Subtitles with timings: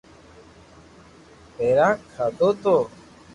[1.55, 2.75] پآزا کاڌو تو